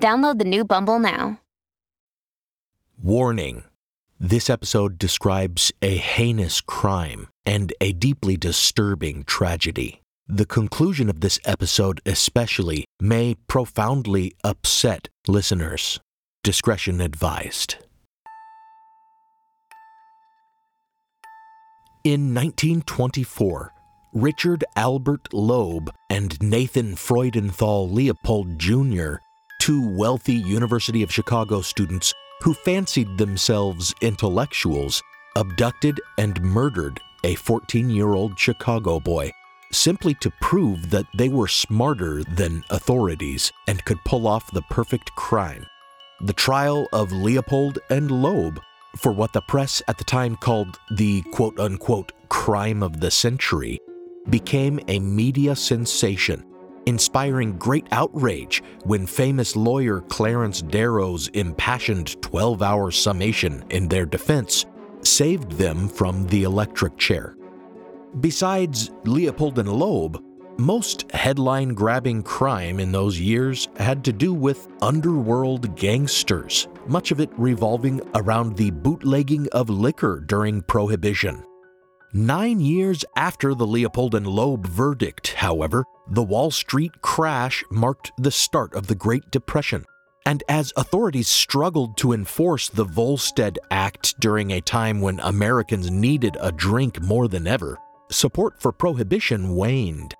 [0.00, 1.40] Download the new Bumble now.
[3.02, 3.64] Warning
[4.18, 10.00] This episode describes a heinous crime and a deeply disturbing tragedy.
[10.26, 16.00] The conclusion of this episode, especially, may profoundly upset listeners.
[16.42, 17.76] Discretion advised.
[22.02, 23.72] In 1924,
[24.12, 29.16] Richard Albert Loeb and Nathan Freudenthal Leopold Jr.,
[29.66, 35.02] two wealthy University of Chicago students who fancied themselves intellectuals,
[35.34, 39.28] abducted and murdered a 14 year old Chicago boy
[39.72, 45.12] simply to prove that they were smarter than authorities and could pull off the perfect
[45.16, 45.66] crime.
[46.20, 48.60] The trial of Leopold and Loeb
[48.96, 53.80] for what the press at the time called the quote unquote crime of the century
[54.30, 56.44] became a media sensation,
[56.86, 64.66] inspiring great outrage when famous lawyer Clarence Darrow's impassioned 12 hour summation in their defense
[65.02, 67.36] saved them from the electric chair.
[68.20, 70.22] Besides Leopold and Loeb,
[70.58, 77.20] most headline grabbing crime in those years had to do with underworld gangsters, much of
[77.20, 81.42] it revolving around the bootlegging of liquor during Prohibition.
[82.12, 88.30] Nine years after the Leopold and Loeb verdict, however, the Wall Street crash marked the
[88.30, 89.84] start of the Great Depression.
[90.24, 96.36] And as authorities struggled to enforce the Volstead Act during a time when Americans needed
[96.40, 97.76] a drink more than ever,
[98.10, 100.14] support for prohibition waned.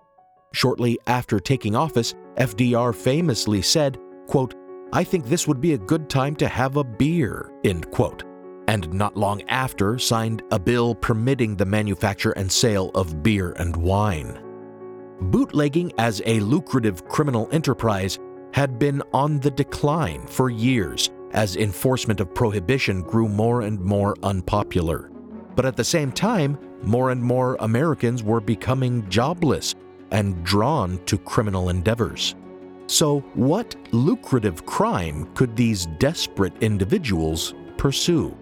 [0.53, 4.55] Shortly after taking office, FDR famously said, quote,
[4.93, 8.25] I think this would be a good time to have a beer, end quote,
[8.69, 13.77] and not long after signed a bill permitting the manufacture and sale of beer and
[13.77, 14.43] wine.
[15.21, 18.19] Bootlegging as a lucrative criminal enterprise
[18.53, 24.17] had been on the decline for years as enforcement of prohibition grew more and more
[24.23, 25.11] unpopular.
[25.55, 29.75] But at the same time, more and more Americans were becoming jobless
[30.11, 32.35] and drawn to criminal endeavors.
[32.87, 38.37] So, what lucrative crime could these desperate individuals pursue?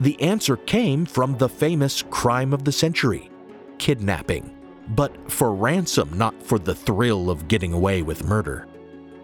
[0.00, 3.30] The answer came from the famous crime of the century
[3.78, 4.54] kidnapping,
[4.88, 8.66] but for ransom, not for the thrill of getting away with murder.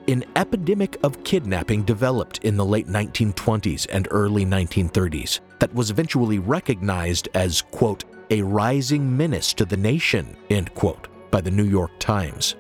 [0.09, 6.39] An epidemic of kidnapping developed in the late 1920s and early 1930s that was eventually
[6.39, 11.91] recognized as, quote, a rising menace to the nation, end quote, by the New York
[11.99, 12.55] Times.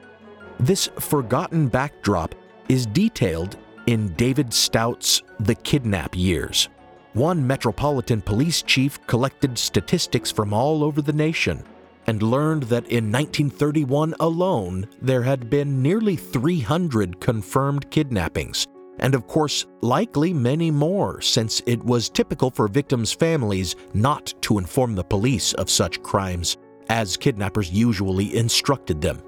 [0.60, 2.34] This forgotten backdrop
[2.68, 3.56] is detailed
[3.86, 6.68] in David Stout's The Kidnap Years.
[7.16, 11.64] One Metropolitan Police chief collected statistics from all over the nation
[12.06, 18.66] and learned that in 1931 alone there had been nearly 300 confirmed kidnappings,
[18.98, 24.58] and of course, likely many more, since it was typical for victims' families not to
[24.58, 26.58] inform the police of such crimes,
[26.90, 29.22] as kidnappers usually instructed them.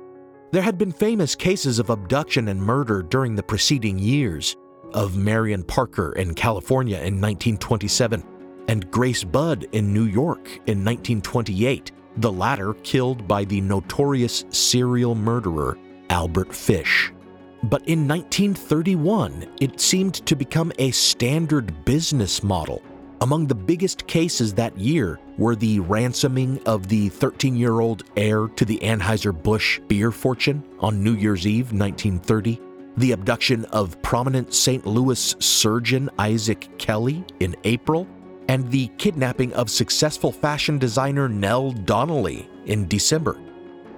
[0.52, 4.58] There had been famous cases of abduction and murder during the preceding years,
[4.94, 8.22] of Marion Parker in California in 1927
[8.68, 15.14] and Grace Budd in New York in 1928, the latter killed by the notorious serial
[15.14, 15.78] murderer
[16.10, 17.12] Albert Fish.
[17.64, 22.82] But in 1931, it seemed to become a standard business model.
[23.20, 28.46] Among the biggest cases that year were the ransoming of the 13 year old heir
[28.46, 32.60] to the Anheuser-Busch beer fortune on New Year's Eve 1930,
[32.98, 34.84] the abduction of prominent St.
[34.84, 38.08] Louis surgeon Isaac Kelly in April,
[38.48, 43.40] and the kidnapping of successful fashion designer Nell Donnelly in December.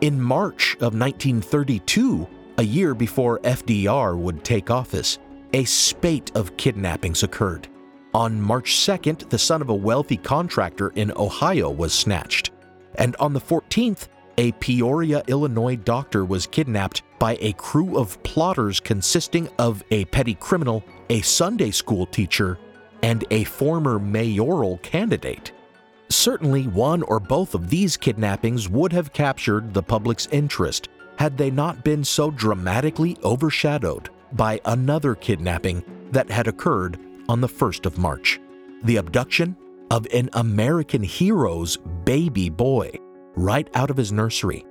[0.01, 5.19] In March of 1932, a year before FDR would take office,
[5.53, 7.69] a spate of kidnappings occurred.
[8.13, 12.51] On March 2nd, the son of a wealthy contractor in Ohio was snatched.
[12.97, 14.09] And on the 14th,
[14.41, 20.35] a Peoria, Illinois doctor was kidnapped by a crew of plotters consisting of a petty
[20.35, 22.59] criminal, a Sunday school teacher,
[23.03, 25.53] and a former mayoral candidate.
[26.09, 30.89] Certainly, one or both of these kidnappings would have captured the public's interest
[31.19, 36.99] had they not been so dramatically overshadowed by another kidnapping that had occurred
[37.29, 38.41] on the 1st of March
[38.85, 39.55] the abduction
[39.91, 41.77] of an American hero's
[42.07, 42.91] baby boy
[43.41, 44.65] right out of his nursery.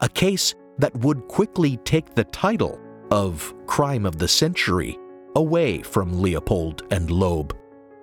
[0.00, 2.78] A case that would quickly take the title
[3.10, 4.98] of Crime of the Century
[5.36, 7.56] away from Leopold and Loeb,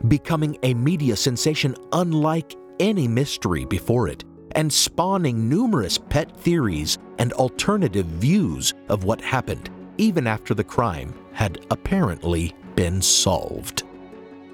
[0.07, 4.23] becoming a media sensation unlike any mystery before it,
[4.53, 11.13] and spawning numerous pet theories and alternative views of what happened, even after the crime
[11.33, 13.83] had apparently been solved.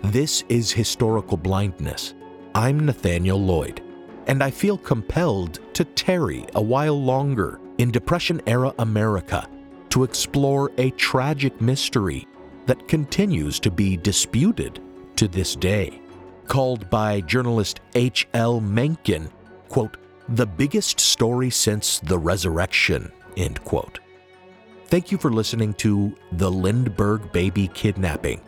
[0.04, 2.14] This is historical blindness.
[2.54, 3.82] I'm Nathaniel Lloyd,
[4.28, 9.48] and I feel compelled to tarry a while longer in Depression era America
[9.90, 12.28] to explore a tragic mystery
[12.66, 14.82] that continues to be disputed
[15.16, 16.02] to this day.
[16.48, 18.62] Called by journalist H.L.
[18.62, 19.30] Mencken,
[19.70, 19.98] quote,
[20.30, 24.00] the biggest story since the resurrection, end quote.
[24.88, 28.42] Thank you for listening to The Lindbergh Baby Kidnapping,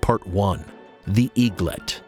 [0.00, 0.64] Part 1
[1.06, 2.03] The Eaglet.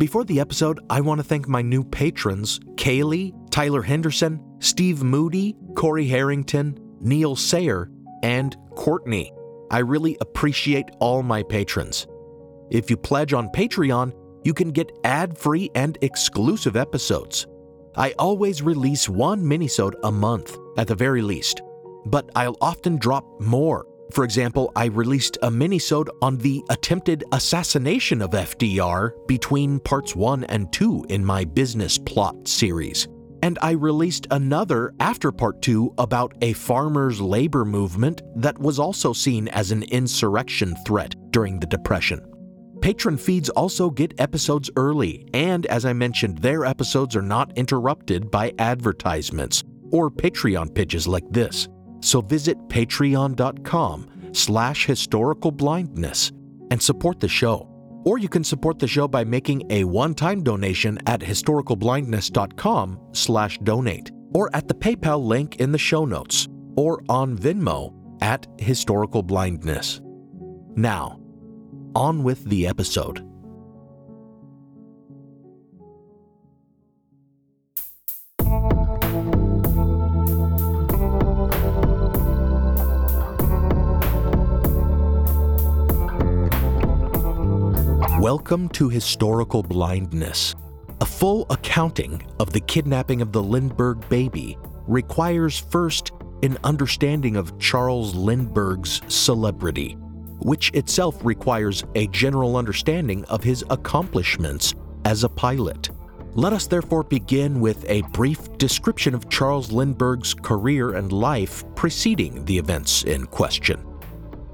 [0.00, 5.54] Before the episode, I want to thank my new patrons Kaylee, Tyler Henderson, Steve Moody,
[5.76, 7.90] Corey Harrington, Neil Sayer,
[8.22, 9.30] and Courtney.
[9.70, 12.06] I really appreciate all my patrons.
[12.70, 17.46] If you pledge on Patreon, you can get ad-free and exclusive episodes.
[17.94, 21.60] I always release one minisode a month, at the very least,
[22.06, 28.22] but I'll often drop more for example, I released a minisode on the attempted assassination
[28.22, 33.08] of FDR between parts 1 and 2 in my business plot series.
[33.42, 39.12] And I released another after part 2 about a farmers' labor movement that was also
[39.12, 42.20] seen as an insurrection threat during the Depression.
[42.80, 48.30] Patron feeds also get episodes early, and as I mentioned, their episodes are not interrupted
[48.30, 51.68] by advertisements or Patreon pitches like this.
[52.00, 56.32] So visit patreon.com slash historical blindness
[56.70, 57.66] and support the show.
[58.04, 64.10] Or you can support the show by making a one-time donation at historicalblindness.com slash donate
[64.32, 70.00] or at the PayPal link in the show notes or on Venmo at historicalblindness.
[70.76, 71.20] Now,
[71.94, 73.29] on with the episode.
[88.20, 90.54] Welcome to Historical Blindness.
[91.00, 96.12] A full accounting of the kidnapping of the Lindbergh baby requires first
[96.42, 99.96] an understanding of Charles Lindbergh's celebrity,
[100.40, 104.74] which itself requires a general understanding of his accomplishments
[105.06, 105.88] as a pilot.
[106.34, 112.44] Let us therefore begin with a brief description of Charles Lindbergh's career and life preceding
[112.44, 113.82] the events in question.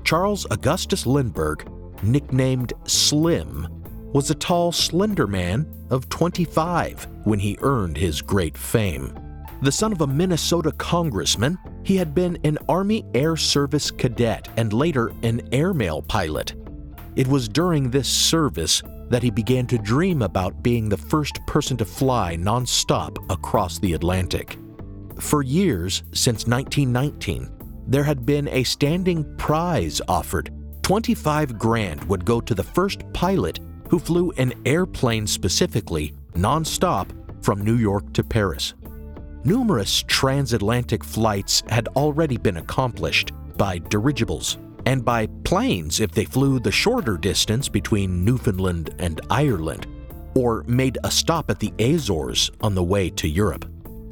[0.04, 1.68] Charles Augustus Lindbergh
[2.02, 3.68] nicknamed Slim,
[4.12, 9.12] was a tall, slender man of 25 when he earned his great fame.
[9.62, 14.72] The son of a Minnesota congressman, he had been an Army Air Service cadet and
[14.72, 16.54] later an airmail pilot.
[17.16, 21.76] It was during this service that he began to dream about being the first person
[21.78, 24.58] to fly nonstop across the Atlantic.
[25.20, 27.50] For years, since 1919,
[27.86, 30.50] there had been a standing prize offered
[30.86, 33.58] 25 grand would go to the first pilot
[33.90, 37.08] who flew an airplane specifically, nonstop,
[37.44, 38.74] from New York to Paris.
[39.42, 46.60] Numerous transatlantic flights had already been accomplished by dirigibles and by planes if they flew
[46.60, 49.88] the shorter distance between Newfoundland and Ireland,
[50.36, 53.64] or made a stop at the Azores on the way to Europe.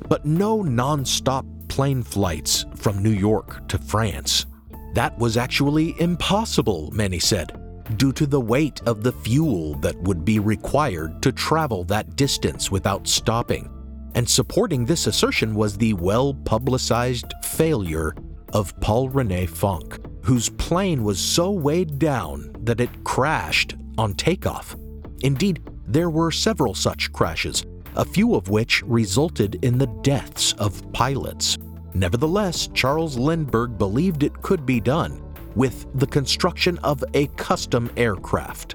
[0.09, 4.47] But no non-stop plane flights from New York to France.
[4.95, 7.61] That was actually impossible, many said,
[7.97, 12.71] due to the weight of the fuel that would be required to travel that distance
[12.71, 13.69] without stopping.
[14.15, 18.15] And supporting this assertion was the well publicized failure
[18.53, 24.77] of Paul Rene Fonck, whose plane was so weighed down that it crashed on takeoff.
[25.23, 27.65] Indeed, there were several such crashes,
[27.97, 31.59] a few of which resulted in the deaths of pilots.
[31.95, 35.23] Nevertheless, Charles Lindbergh believed it could be done
[35.55, 38.75] with the construction of a custom aircraft.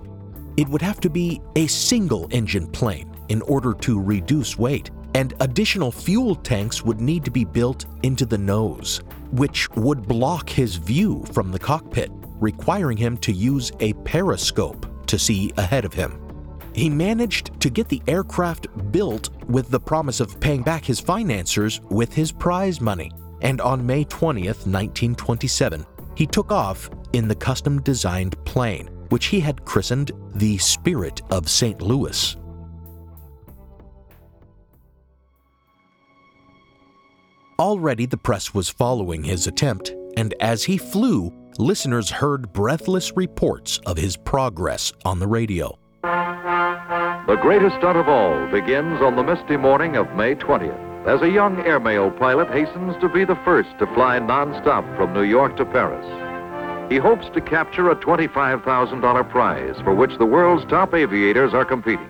[0.55, 5.33] It would have to be a single engine plane in order to reduce weight, and
[5.41, 10.75] additional fuel tanks would need to be built into the nose, which would block his
[10.75, 16.28] view from the cockpit, requiring him to use a periscope to see ahead of him.
[16.73, 21.81] He managed to get the aircraft built with the promise of paying back his financiers
[21.89, 23.11] with his prize money,
[23.41, 25.85] and on May 20th, 1927,
[26.15, 31.49] he took off in the custom designed plane, which he had christened the Spirit of
[31.49, 31.81] St.
[31.81, 32.35] Louis.
[37.57, 43.79] Already the press was following his attempt, and as he flew, listeners heard breathless reports
[43.85, 45.77] of his progress on the radio.
[47.29, 51.29] The greatest stunt of all begins on the misty morning of May 20th as a
[51.29, 55.65] young airmail pilot hastens to be the first to fly nonstop from New York to
[55.65, 56.03] Paris.
[56.91, 62.09] He hopes to capture a $25,000 prize for which the world's top aviators are competing.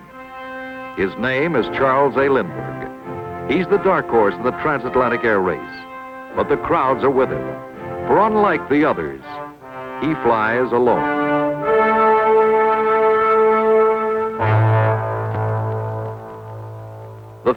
[0.96, 2.30] His name is Charles A.
[2.30, 3.52] Lindbergh.
[3.52, 5.84] He's the dark horse in the transatlantic air race.
[6.34, 7.46] But the crowds are with him.
[8.08, 9.20] For unlike the others,
[10.00, 11.29] he flies alone.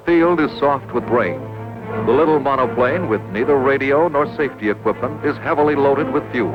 [0.06, 1.40] Field is soft with rain.
[2.06, 6.54] The little monoplane, with neither radio nor safety equipment, is heavily loaded with fuel.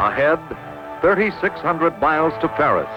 [0.00, 0.40] Ahead,
[1.00, 2.90] 3,600 miles to Paris,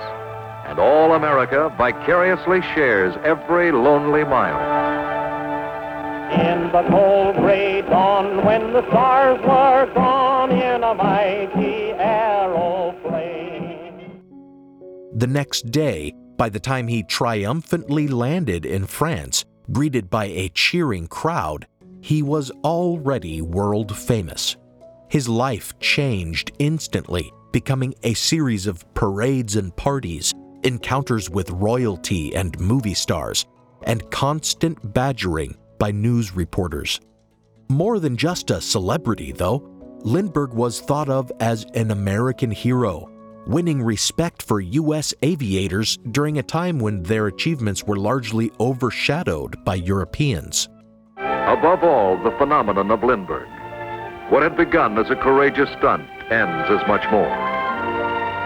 [0.68, 4.60] and all America vicariously shares every lonely mile.
[6.34, 11.73] In the cold gray dawn when the stars were gone in a mighty
[15.24, 21.08] The next day, by the time he triumphantly landed in France, greeted by a cheering
[21.08, 21.66] crowd,
[22.02, 24.58] he was already world famous.
[25.10, 32.60] His life changed instantly becoming a series of parades and parties, encounters with royalty and
[32.60, 33.46] movie stars,
[33.84, 37.00] and constant badgering by news reporters.
[37.70, 39.70] More than just a celebrity, though,
[40.02, 43.10] Lindbergh was thought of as an American hero,
[43.48, 45.14] winning respect for U.S.
[45.22, 50.70] aviators during a time when their achievements were largely overshadowed by Europeans.
[51.18, 53.48] Above all, the phenomenon of Lindbergh.
[54.30, 57.30] What had begun as a courageous stunt ends as much more.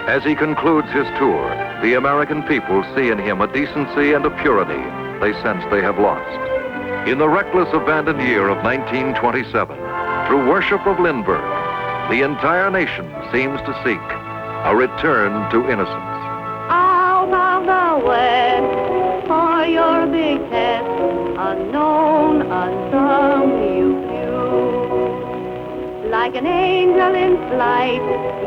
[0.07, 1.49] As he concludes his tour,
[1.81, 4.83] the American people see in him a decency and a purity
[5.19, 7.07] they sense they have lost.
[7.07, 9.77] In the reckless, abandoned year of 1927,
[10.27, 11.41] through worship of Lindbergh,
[12.09, 14.16] the entire nation seems to seek
[14.65, 16.03] a return to innocence.
[16.69, 20.85] Out of the west for your big test,
[21.37, 26.09] unknown, unsung, you flew.
[26.09, 28.01] like an angel in flight,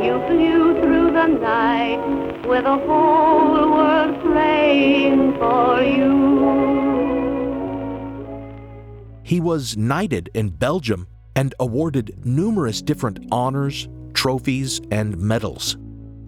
[0.04, 2.00] you flew through the night
[2.46, 6.40] with the whole world praying for you.
[9.22, 15.76] He was knighted in Belgium and awarded numerous different honors, trophies, and medals,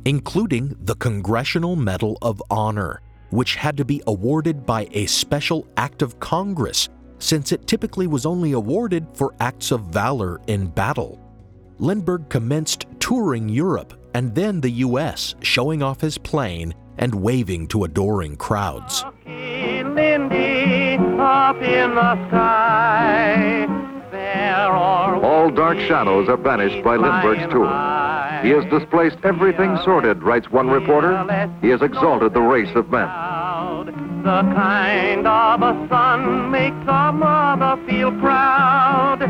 [0.05, 6.03] including the Congressional Medal of Honor, which had to be awarded by a special act
[6.03, 11.19] of Congress since it typically was only awarded for acts of valor in battle.
[11.79, 17.85] Lindbergh commenced touring Europe and then the US, showing off his plane and waving to
[17.85, 19.05] adoring crowds.
[24.53, 27.67] All dark shadows are banished by Lindbergh's tour.
[28.43, 31.17] He has displaced everything sordid, writes one reporter.
[31.61, 33.09] He has exalted the race of men.
[34.23, 39.21] The kind of a son makes a mother feel proud.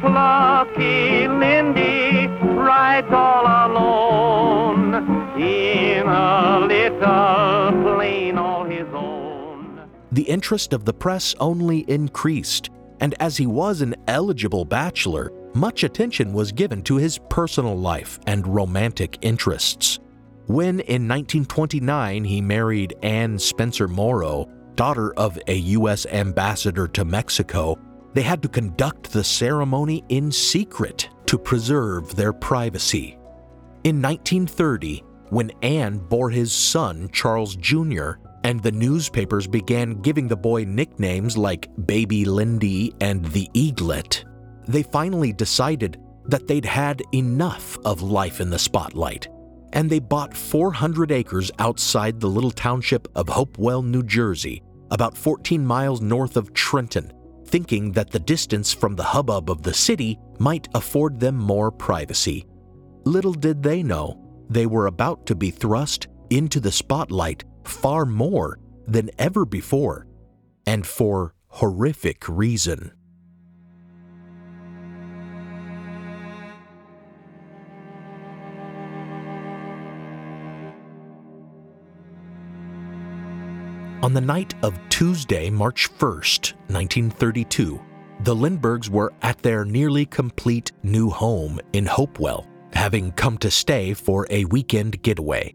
[0.00, 4.94] Plucky Lindy rides all alone
[5.36, 9.88] in a little plane all his own.
[10.12, 15.84] The interest of the press only increased, and as he was an eligible bachelor, much
[15.84, 19.98] attention was given to his personal life and romantic interests.
[20.46, 26.06] When in 1929 he married Anne Spencer Morrow, daughter of a U.S.
[26.06, 27.78] ambassador to Mexico,
[28.14, 33.18] they had to conduct the ceremony in secret to preserve their privacy.
[33.84, 38.12] In 1930, when Anne bore his son, Charles Jr.,
[38.48, 44.24] and the newspapers began giving the boy nicknames like Baby Lindy and the Eaglet,
[44.66, 49.28] they finally decided that they'd had enough of life in the spotlight
[49.74, 55.62] and they bought 400 acres outside the little township of Hopewell, New Jersey, about 14
[55.62, 57.12] miles north of Trenton,
[57.44, 62.46] thinking that the distance from the hubbub of the city might afford them more privacy.
[63.04, 68.58] Little did they know they were about to be thrust into the spotlight far more
[68.86, 70.06] than ever before,
[70.66, 72.92] and for horrific reason.
[84.00, 87.80] On the night of Tuesday, March 1st, 1932,
[88.20, 93.94] the Lindberghs were at their nearly complete new home in Hopewell, having come to stay
[93.94, 95.54] for a weekend getaway.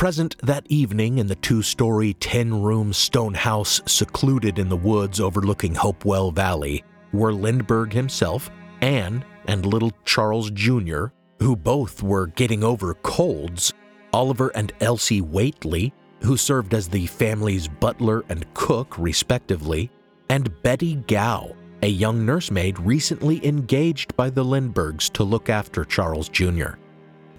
[0.00, 5.20] Present that evening in the two story, 10 room stone house secluded in the woods
[5.20, 12.64] overlooking Hopewell Valley were Lindbergh himself, Anne, and little Charles Jr., who both were getting
[12.64, 13.74] over colds,
[14.14, 15.92] Oliver and Elsie Whateley,
[16.22, 19.90] who served as the family's butler and cook, respectively,
[20.30, 26.30] and Betty Gow, a young nursemaid recently engaged by the Lindberghs to look after Charles
[26.30, 26.76] Jr.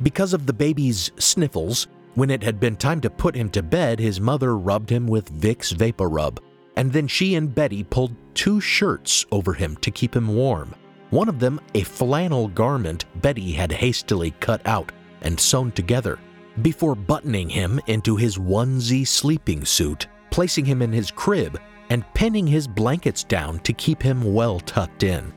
[0.03, 3.99] Because of the baby's sniffles, when it had been time to put him to bed,
[3.99, 6.39] his mother rubbed him with Vicks VapoRub,
[6.75, 10.73] and then she and Betty pulled two shirts over him to keep him warm.
[11.09, 14.91] One of them, a flannel garment Betty had hastily cut out
[15.21, 16.19] and sewn together
[16.61, 22.47] before buttoning him into his onesie sleeping suit, placing him in his crib, and pinning
[22.47, 25.33] his blankets down to keep him well tucked in.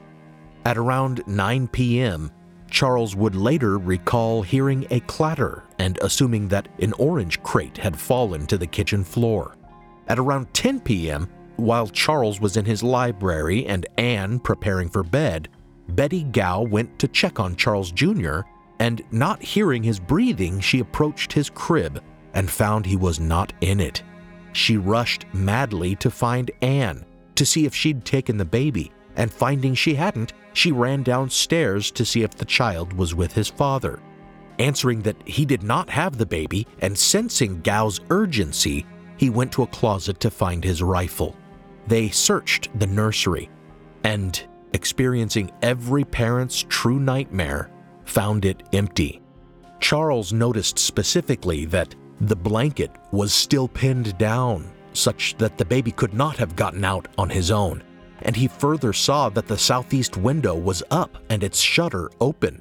[0.65, 2.31] At around 9 p.m.,
[2.75, 8.49] Charles would later recall hearing a clatter and assuming that an orange crate had fallen
[8.49, 9.55] to the kitchen floor.
[10.09, 15.51] At around 10 p.m., while Charles was in his library and Anne preparing for bed,
[15.91, 18.41] Betty Gow went to check on Charles Jr
[18.81, 22.03] and not hearing his breathing, she approached his crib
[22.35, 24.03] and found he was not in it.
[24.53, 27.05] She rushed madly to find Anne
[27.37, 32.05] to see if she'd taken the baby, and finding she hadn't, she ran downstairs to
[32.05, 34.01] see if the child was with his father.
[34.59, 39.63] Answering that he did not have the baby and sensing Gow's urgency, he went to
[39.63, 41.37] a closet to find his rifle.
[41.87, 43.51] They searched the nursery
[44.05, 44.41] and,
[44.73, 47.71] experiencing every parent's true nightmare,
[48.05, 49.21] found it empty.
[49.81, 56.15] Charles noticed specifically that the blanket was still pinned down, such that the baby could
[56.15, 57.83] not have gotten out on his own,
[58.25, 62.61] and he further saw that the southeast window was up and its shutter open.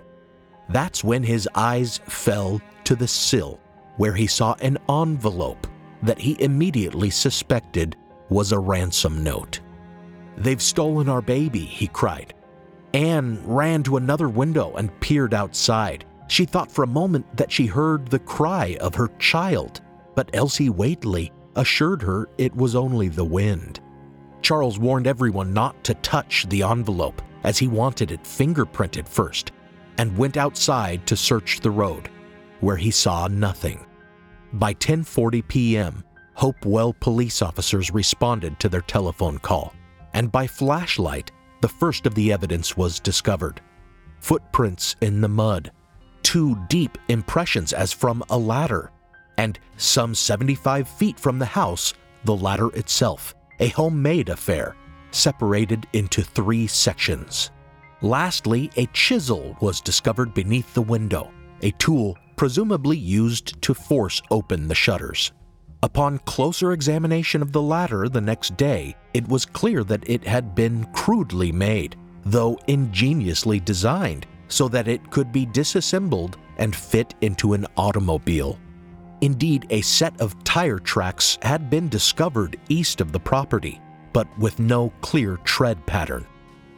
[0.70, 3.60] That's when his eyes fell to the sill,
[3.98, 5.68] where he saw an envelope
[6.02, 7.96] that he immediately suspected
[8.30, 9.62] was a ransom note.
[10.38, 12.34] They've stolen our baby, he cried.
[12.94, 16.06] Anne ran to another window and peered outside.
[16.28, 19.82] She thought for a moment that she heard the cry of her child,
[20.16, 23.80] but Elsie Whateley assured her it was only the wind.
[24.44, 29.52] Charles warned everyone not to touch the envelope as he wanted it fingerprinted first
[29.98, 32.10] and went outside to search the road,
[32.60, 33.86] where he saw nothing.
[34.52, 36.04] By 10:40 p.m.,
[36.36, 39.74] Hopewell police officers responded to their telephone call,
[40.14, 43.62] and by flashlight, the first of the evidence was discovered
[44.20, 45.72] footprints in the mud,
[46.22, 48.92] two deep impressions as from a ladder,
[49.38, 54.76] and some 75 feet from the house, the ladder itself, a homemade affair,
[55.12, 57.52] separated into three sections.
[58.02, 64.68] Lastly, a chisel was discovered beneath the window, a tool presumably used to force open
[64.68, 65.32] the shutters.
[65.84, 70.56] Upon closer examination of the ladder the next day, it was clear that it had
[70.56, 77.54] been crudely made, though ingeniously designed so that it could be disassembled and fit into
[77.54, 78.60] an automobile.
[79.24, 83.80] Indeed, a set of tire tracks had been discovered east of the property,
[84.12, 86.28] but with no clear tread pattern.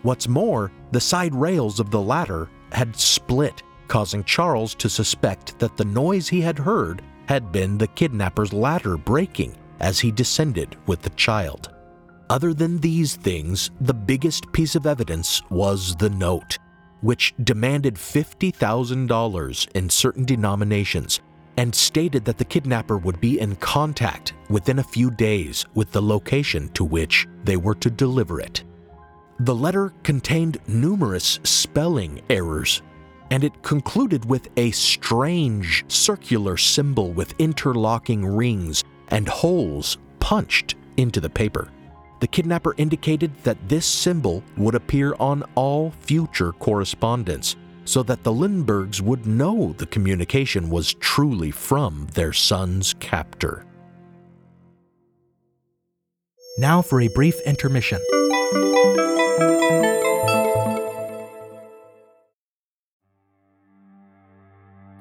[0.03, 5.75] What's more, the side rails of the ladder had split, causing Charles to suspect that
[5.75, 11.01] the noise he had heard had been the kidnapper's ladder breaking as he descended with
[11.01, 11.73] the child.
[12.29, 16.59] Other than these things, the biggest piece of evidence was the note,
[17.01, 21.21] which demanded $50,000 in certain denominations
[21.57, 26.01] and stated that the kidnapper would be in contact within a few days with the
[26.01, 28.63] location to which they were to deliver it.
[29.39, 32.81] The letter contained numerous spelling errors
[33.31, 41.19] and it concluded with a strange circular symbol with interlocking rings and holes punched into
[41.19, 41.69] the paper.
[42.21, 48.31] The kidnapper indicated that this symbol would appear on all future correspondence, so that the
[48.31, 53.65] Lindberghs would know the communication was truly from their son's captor.
[56.57, 57.99] Now for a brief intermission.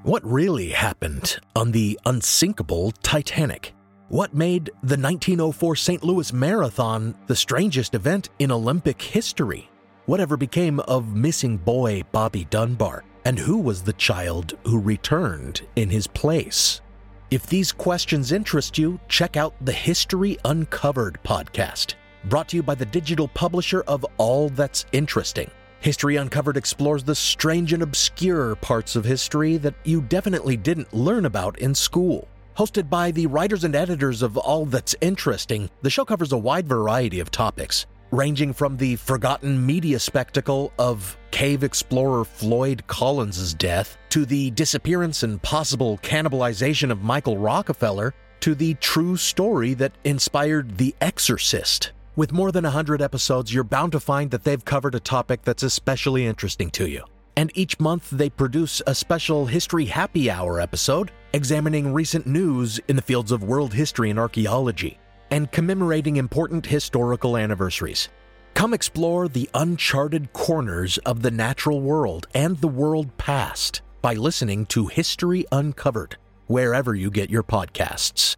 [0.02, 3.72] What really happened on the unsinkable Titanic?
[4.08, 6.04] What made the 1904 St.
[6.04, 9.70] Louis Marathon the strangest event in Olympic history?
[10.06, 13.04] Whatever became of missing boy Bobby Dunbar?
[13.24, 16.82] And who was the child who returned in his place?
[17.30, 21.94] If these questions interest you, check out the History Uncovered podcast,
[22.26, 25.50] brought to you by the digital publisher of All That's Interesting.
[25.80, 31.24] History Uncovered explores the strange and obscure parts of history that you definitely didn't learn
[31.24, 32.28] about in school.
[32.58, 36.68] Hosted by the writers and editors of All That's Interesting, the show covers a wide
[36.68, 43.98] variety of topics, ranging from the forgotten media spectacle of cave explorer Floyd Collins' death
[44.10, 50.78] to the disappearance and possible cannibalization of Michael Rockefeller to the true story that inspired
[50.78, 51.90] The Exorcist.
[52.14, 55.64] With more than 100 episodes, you're bound to find that they've covered a topic that's
[55.64, 57.04] especially interesting to you.
[57.36, 62.94] And each month, they produce a special History Happy Hour episode examining recent news in
[62.94, 64.98] the fields of world history and archaeology,
[65.34, 68.08] and commemorating important historical anniversaries.
[68.54, 74.64] Come explore the uncharted corners of the natural world and the world past by listening
[74.66, 78.36] to History Uncovered, wherever you get your podcasts.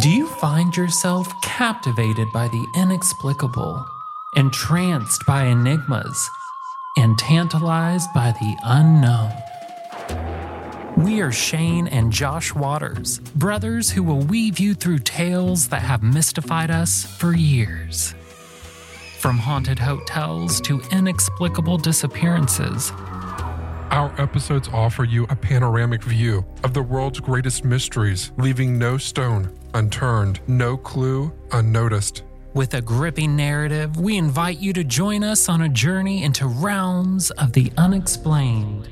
[0.00, 3.84] Do you find yourself captivated by the inexplicable,
[4.36, 6.30] entranced by enigmas,
[6.98, 10.43] and tantalized by the unknown?
[10.96, 16.02] We are Shane and Josh Waters, brothers who will weave you through tales that have
[16.02, 18.14] mystified us for years.
[19.18, 22.92] From haunted hotels to inexplicable disappearances,
[23.90, 29.52] Our episodes offer you a panoramic view of the world's greatest mysteries, leaving no stone
[29.74, 32.22] unturned, no clue unnoticed.
[32.54, 37.32] With a gripping narrative, we invite you to join us on a journey into realms
[37.32, 38.88] of the unexplained.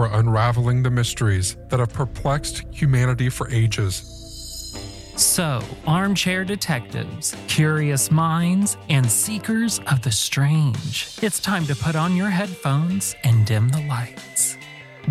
[0.00, 4.00] We're unraveling the mysteries that have perplexed humanity for ages.
[5.14, 12.16] So, armchair detectives, curious minds, and seekers of the strange, it's time to put on
[12.16, 14.56] your headphones and dim the lights.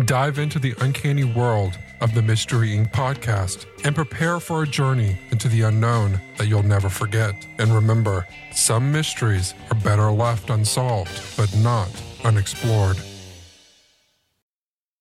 [0.06, 2.90] Dive into the uncanny world of the Mystery Inc.
[2.90, 7.46] podcast and prepare for a journey into the unknown that you'll never forget.
[7.60, 11.88] And remember, some mysteries are better left unsolved, but not
[12.24, 12.96] unexplored.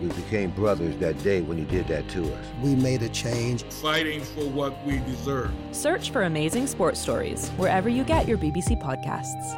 [0.00, 2.46] We became brothers that day when you did that to us.
[2.62, 3.64] We made a change.
[3.64, 5.50] Fighting for what we deserve.
[5.72, 9.56] Search for Amazing Sports Stories wherever you get your BBC podcasts.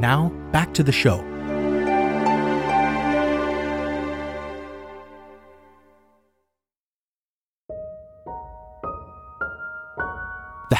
[0.00, 1.39] Now, back to the show.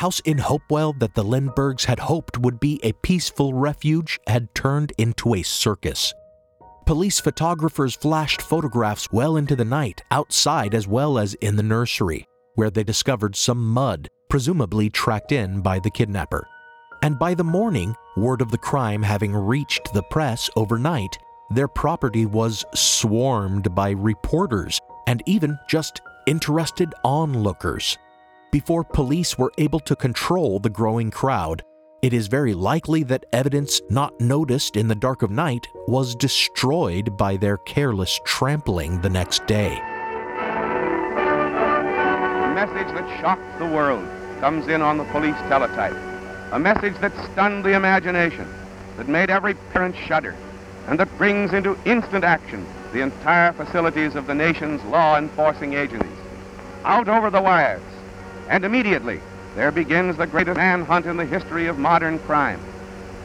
[0.00, 4.94] House in Hopewell that the Lindberghs had hoped would be a peaceful refuge had turned
[4.96, 6.14] into a circus.
[6.86, 12.24] Police photographers flashed photographs well into the night, outside as well as in the nursery,
[12.54, 16.48] where they discovered some mud, presumably tracked in by the kidnapper.
[17.02, 21.18] And by the morning, word of the crime having reached the press overnight,
[21.50, 27.98] their property was swarmed by reporters and even just interested onlookers.
[28.52, 31.62] Before police were able to control the growing crowd,
[32.02, 37.16] it is very likely that evidence not noticed in the dark of night was destroyed
[37.16, 39.78] by their careless trampling the next day.
[42.40, 44.04] A message that shocked the world
[44.40, 45.94] comes in on the police teletype.
[46.50, 48.52] A message that stunned the imagination,
[48.96, 50.34] that made every parent shudder,
[50.88, 56.10] and that brings into instant action the entire facilities of the nation's law enforcing agencies.
[56.82, 57.80] Out over the wires,
[58.50, 59.20] and immediately
[59.54, 62.60] there begins the greatest manhunt in the history of modern crime.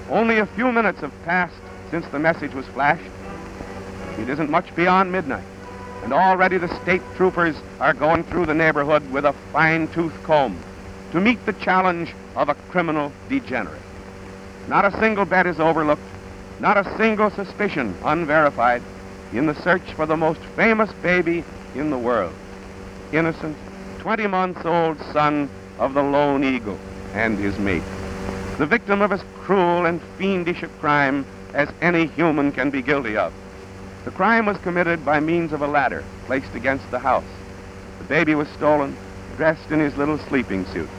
[0.10, 1.56] Only a few minutes have passed
[1.92, 3.12] since the message was flashed.
[4.20, 5.44] It isn't much beyond midnight,
[6.04, 10.58] and already the state troopers are going through the neighborhood with a fine-tooth comb
[11.12, 13.82] to meet the challenge of a criminal degenerate.
[14.68, 16.02] Not a single bet is overlooked,
[16.60, 18.84] not a single suspicion unverified.
[19.34, 22.34] in the search for the most famous baby in the world.
[23.12, 23.58] Innocent,
[24.06, 26.78] 20 months old son of the lone eagle
[27.16, 27.82] and his mate.
[28.60, 33.18] The victim of as cruel and fiendish a crime as any human can be guilty
[33.18, 33.34] of.
[34.04, 37.26] The crime was committed by means of a ladder placed against the house.
[37.98, 38.96] The baby was stolen,
[39.38, 40.90] dressed in his little sleeping suit.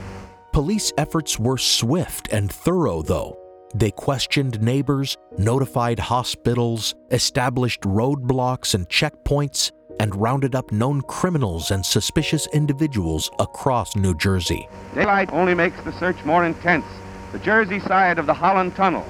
[0.53, 3.39] Police efforts were swift and thorough, though.
[3.73, 11.85] They questioned neighbors, notified hospitals, established roadblocks and checkpoints, and rounded up known criminals and
[11.85, 14.69] suspicious individuals across New Jersey.
[14.95, 16.87] Daylight only makes the search more intense.
[17.33, 19.07] The Jersey side of the Holland Tunnel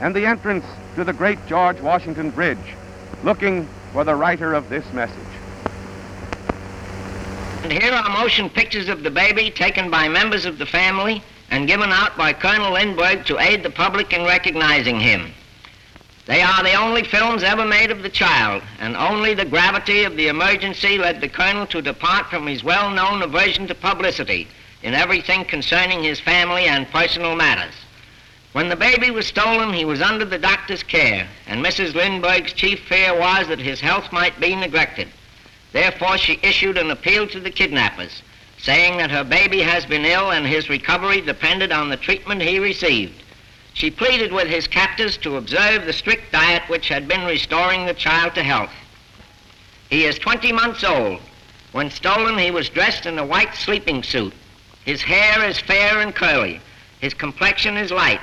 [0.00, 0.64] and the entrance
[0.96, 2.74] to the great George Washington Bridge,
[3.22, 5.18] looking for the writer of this message.
[7.62, 11.66] And here are motion pictures of the baby taken by members of the family and
[11.66, 15.32] given out by Colonel Lindbergh to aid the public in recognizing him.
[16.26, 20.16] They are the only films ever made of the child, and only the gravity of
[20.16, 24.48] the emergency led the colonel to depart from his well-known aversion to publicity
[24.82, 27.74] in everything concerning his family and personal matters.
[28.52, 31.94] When the baby was stolen, he was under the doctor's care, and Mrs.
[31.94, 35.08] Lindbergh's chief fear was that his health might be neglected.
[35.72, 38.22] Therefore, she issued an appeal to the kidnappers,
[38.58, 42.60] saying that her baby has been ill and his recovery depended on the treatment he
[42.60, 43.23] received.
[43.74, 47.92] She pleaded with his captors to observe the strict diet which had been restoring the
[47.94, 48.72] child to health.
[49.90, 51.20] He is 20 months old.
[51.72, 54.32] When stolen, he was dressed in a white sleeping suit.
[54.84, 56.60] His hair is fair and curly.
[57.00, 58.20] His complexion is light.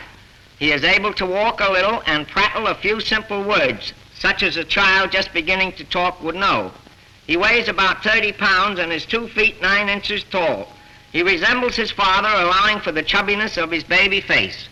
[0.57, 4.55] He is able to walk a little and prattle a few simple words, such as
[4.55, 6.71] a child just beginning to talk would know.
[7.27, 10.71] He weighs about 30 pounds and is 2 feet 9 inches tall.
[11.11, 14.69] He resembles his father, allowing for the chubbiness of his baby face.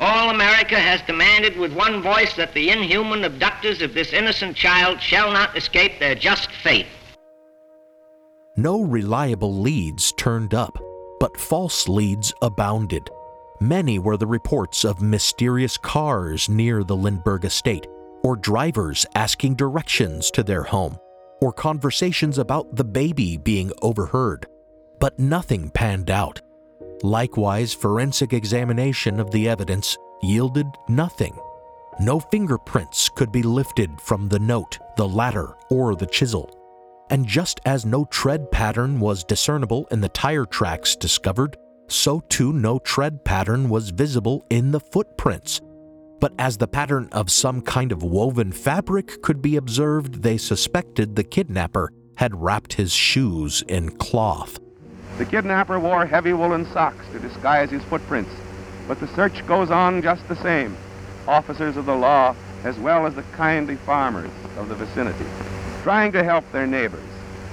[0.00, 4.98] All America has demanded with one voice that the inhuman abductors of this innocent child
[4.98, 6.86] shall not escape their just fate.
[8.56, 10.78] No reliable leads turned up,
[11.20, 13.10] but false leads abounded.
[13.60, 17.86] Many were the reports of mysterious cars near the Lindbergh estate,
[18.22, 20.98] or drivers asking directions to their home,
[21.42, 24.46] or conversations about the baby being overheard.
[24.98, 26.40] But nothing panned out.
[27.02, 31.36] Likewise, forensic examination of the evidence yielded nothing.
[31.98, 36.50] No fingerprints could be lifted from the note, the ladder, or the chisel.
[37.10, 41.56] And just as no tread pattern was discernible in the tire tracks discovered,
[41.88, 45.60] so too no tread pattern was visible in the footprints.
[46.20, 51.16] But as the pattern of some kind of woven fabric could be observed, they suspected
[51.16, 54.60] the kidnapper had wrapped his shoes in cloth.
[55.20, 58.30] The kidnapper wore heavy woolen socks to disguise his footprints,
[58.88, 60.74] but the search goes on just the same.
[61.28, 65.26] Officers of the law, as well as the kindly farmers of the vicinity,
[65.82, 67.04] trying to help their neighbors,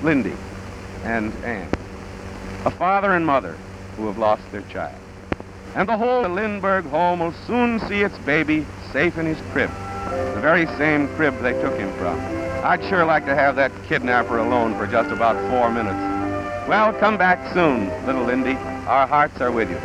[0.02, 0.38] Lindy
[1.04, 1.68] and Anne,
[2.64, 3.58] a father and mother
[3.98, 4.96] who have lost their child.
[5.76, 9.72] And the whole Lindbergh home will soon see its baby safe in his crib,
[10.36, 12.18] the very same crib they took him from.
[12.64, 16.17] I'd sure like to have that kidnapper alone for just about four minutes.
[16.68, 18.56] Well, come back soon, little Lindy.
[18.88, 19.80] Our hearts are with you.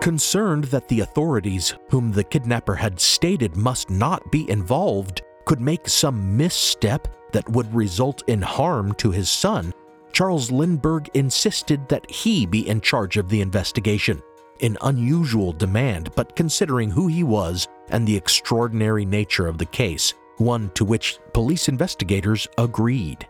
[0.00, 5.88] Concerned that the authorities, whom the kidnapper had stated must not be involved, could make
[5.88, 9.72] some misstep that would result in harm to his son,
[10.12, 14.20] Charles Lindbergh insisted that he be in charge of the investigation.
[14.62, 20.14] An unusual demand, but considering who he was and the extraordinary nature of the case,
[20.38, 23.26] one to which police investigators agreed.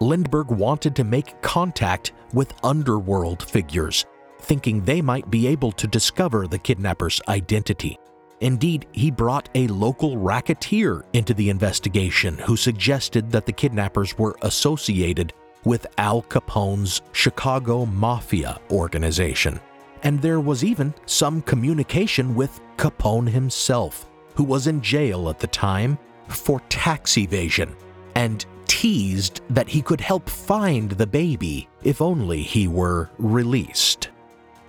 [0.00, 4.04] Lindbergh wanted to make contact with underworld figures,
[4.40, 7.98] thinking they might be able to discover the kidnapper's identity.
[8.40, 14.36] Indeed, he brought a local racketeer into the investigation who suggested that the kidnappers were
[14.42, 15.32] associated
[15.64, 19.60] with Al Capone's Chicago Mafia organization.
[20.04, 25.46] And there was even some communication with Capone himself, who was in jail at the
[25.46, 27.74] time for tax evasion
[28.14, 34.10] and teased that he could help find the baby if only he were released.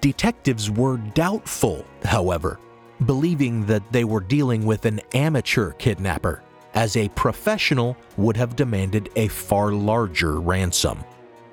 [0.02, 2.60] Detectives were doubtful, however,
[3.06, 6.44] believing that they were dealing with an amateur kidnapper,
[6.76, 11.00] as a professional would have demanded a far larger ransom.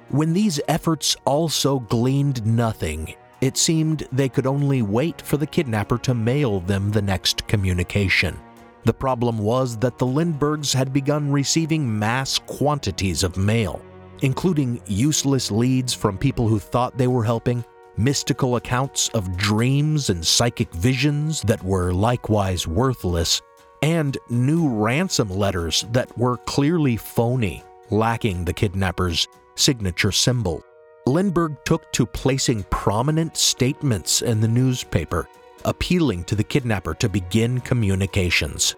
[0.09, 5.99] When these efforts also gleaned nothing, it seemed they could only wait for the kidnapper
[5.99, 8.39] to mail them the next communication.
[8.85, 13.85] The problem was that the Lindberghs had begun receiving mass quantities of mail,
[14.21, 17.65] including useless leads from people who thought they were helping,
[17.97, 23.43] mystical accounts of dreams and psychic visions that were likewise worthless,
[23.83, 29.27] and new ransom letters that were clearly phony, lacking the kidnapper's
[29.57, 30.65] signature symbol.
[31.07, 35.29] Lindbergh took to placing prominent statements in the newspaper,
[35.65, 38.77] appealing to the kidnapper to begin communications.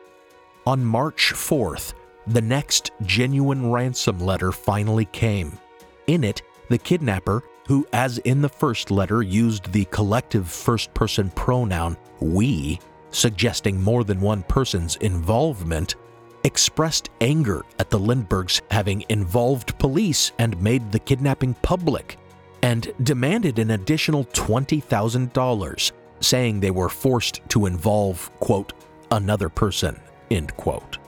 [0.66, 1.92] On March 4th,
[2.26, 5.58] the next genuine ransom letter finally came.
[6.06, 11.30] In it, the kidnapper, who, as in the first letter, used the collective first person
[11.30, 15.96] pronoun we, suggesting more than one person's involvement,
[16.44, 22.18] expressed anger at the Lindberghs having involved police and made the kidnapping public,
[22.62, 28.72] and demanded an additional $20,000, saying they were forced to involve, quote,
[29.10, 29.98] another person,
[30.30, 30.98] end quote.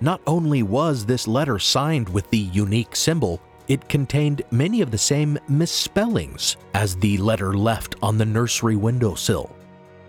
[0.00, 4.98] Not only was this letter signed with the unique symbol, it contained many of the
[4.98, 9.54] same misspellings as the letter left on the nursery windowsill.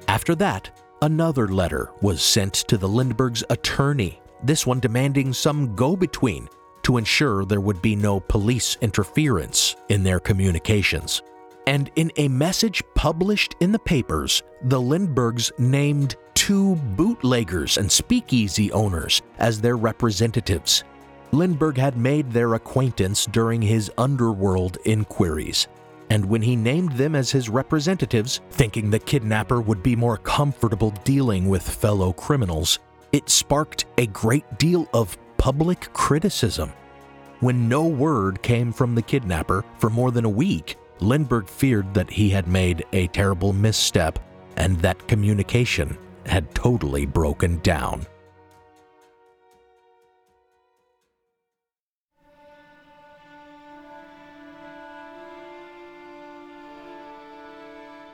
[0.08, 0.70] After that,
[1.02, 6.48] another letter was sent to the Lindbergh's attorney, this one demanding some go between
[6.84, 11.22] to ensure there would be no police interference in their communications.
[11.68, 18.72] And in a message published in the papers, the Lindberghs named two bootleggers and speakeasy
[18.72, 20.84] owners as their representatives.
[21.32, 25.68] Lindbergh had made their acquaintance during his underworld inquiries,
[26.12, 30.92] and when he named them as his representatives, thinking the kidnapper would be more comfortable
[31.04, 32.80] dealing with fellow criminals,
[33.16, 36.74] it sparked a great deal of public criticism.
[37.40, 42.10] When no word came from the kidnapper for more than a week, Lindbergh feared that
[42.10, 44.20] he had made a terrible misstep
[44.58, 48.06] and that communication had totally broken down.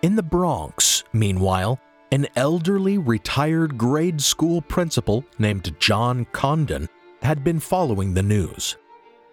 [0.03, 1.79] In the Bronx, meanwhile,
[2.11, 6.89] an elderly retired grade school principal named John Condon
[7.21, 8.75] had been following the news.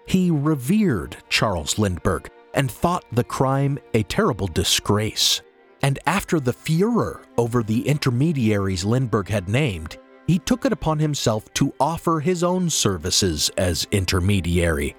[0.07, 5.43] He revered Charles Lindbergh and thought the crime a terrible disgrace.
[5.83, 11.53] And after the furor over the intermediaries Lindbergh had named, he took it upon himself
[11.55, 14.95] to offer his own services as intermediary.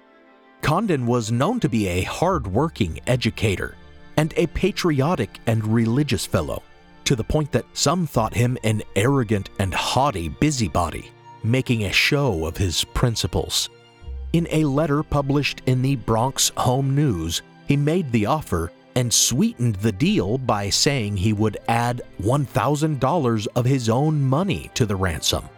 [0.61, 3.75] Condon was known to be a hard working educator
[4.17, 6.61] and a patriotic and religious fellow,
[7.09, 11.09] to the point that some thought him an arrogant and haughty busybody,
[11.43, 13.67] making a show of his principles.
[14.31, 19.77] In a letter published in the Bronx Home News, he made the offer and sweetened
[19.77, 25.49] the deal by saying he would add $1,000 of his own money to the ransom.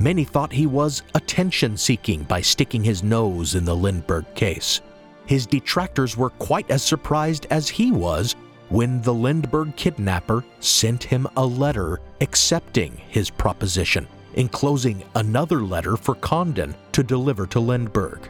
[0.00, 4.80] Many thought he was attention seeking by sticking his nose in the Lindbergh case.
[5.26, 8.34] His detractors were quite as surprised as he was
[8.68, 16.14] when the Lindbergh kidnapper sent him a letter accepting his proposition, enclosing another letter for
[16.16, 18.28] Condon to deliver to Lindbergh.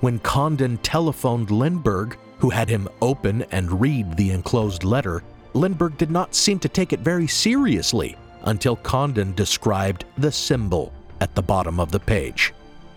[0.00, 5.22] When Condon telephoned Lindbergh, who had him open and read the enclosed letter,
[5.54, 11.34] Lindbergh did not seem to take it very seriously until Condon described the symbol at
[11.34, 12.54] the bottom of the page.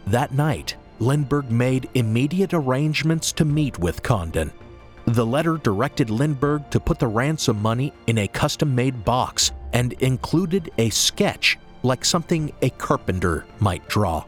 [0.08, 4.52] That night, Lindbergh made immediate arrangements to meet with Condon.
[5.12, 9.92] The letter directed Lindbergh to put the ransom money in a custom made box and
[9.94, 14.24] included a sketch like something a carpenter might draw.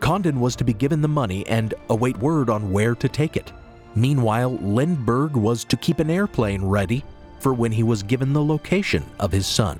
[0.00, 3.52] Condon was to be given the money and await word on where to take it.
[3.94, 7.04] Meanwhile, Lindbergh was to keep an airplane ready
[7.38, 9.78] for when he was given the location of his son.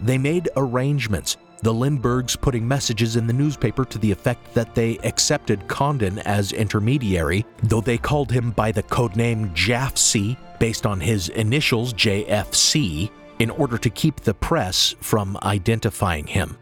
[0.00, 4.98] They made arrangements, the Lindberghs putting messages in the newspaper to the effect that they
[4.98, 11.30] accepted Condon as intermediary, though they called him by the codename Jafsie, based on his
[11.30, 16.58] initials JFC, in order to keep the press from identifying him.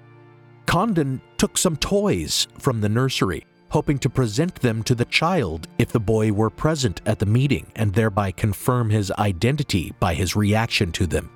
[0.67, 5.91] Condon took some toys from the nursery, hoping to present them to the child if
[5.91, 10.93] the boy were present at the meeting and thereby confirm his identity by his reaction
[10.93, 11.29] to them.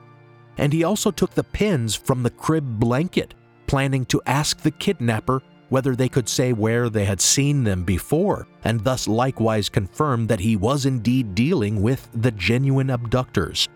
[0.56, 3.34] And he also took the pins from the crib blanket,
[3.66, 8.46] planning to ask the kidnapper whether they could say where they had seen them before,
[8.64, 13.68] and thus likewise confirm that he was indeed dealing with the genuine abductors.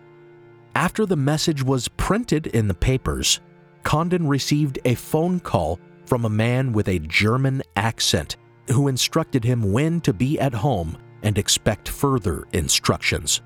[0.75, 3.41] After the message was printed in the papers,
[3.83, 8.37] Condon received a phone call from a man with a German accent
[8.69, 13.41] who instructed him when to be at home and expect further instructions.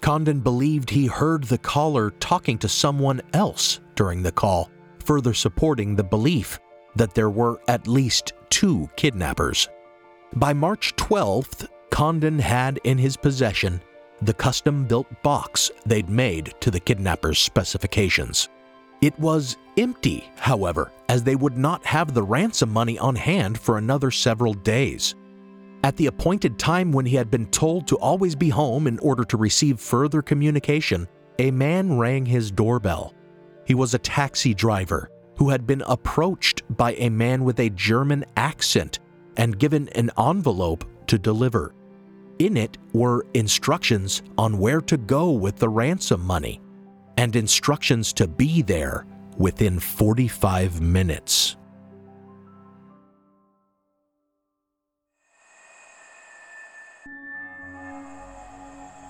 [0.00, 4.70] Condon believed he heard the caller talking to someone else during the call,
[5.06, 6.58] further supporting the belief
[6.96, 9.68] that there were at least two kidnappers.
[10.34, 13.80] By March 12th, Condon had in his possession
[14.22, 18.48] the custom built box they'd made to the kidnapper's specifications.
[19.02, 23.78] It was empty, however, as they would not have the ransom money on hand for
[23.78, 25.14] another several days.
[25.84, 29.22] At the appointed time when he had been told to always be home in order
[29.24, 31.06] to receive further communication,
[31.38, 33.14] a man rang his doorbell.
[33.66, 38.24] He was a taxi driver who had been approached by a man with a German
[38.36, 39.00] accent
[39.36, 41.74] and given an envelope to deliver.
[42.38, 46.60] In it were instructions on where to go with the ransom money
[47.16, 49.04] and instructions to be there
[49.36, 51.56] within 45 minutes.